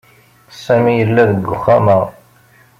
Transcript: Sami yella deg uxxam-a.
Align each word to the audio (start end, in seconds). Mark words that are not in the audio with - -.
Sami 0.63 0.93
yella 0.99 1.23
deg 1.31 1.45
uxxam-a. 1.55 1.99